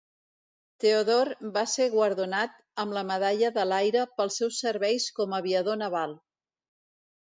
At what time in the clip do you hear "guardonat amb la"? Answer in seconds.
1.97-3.05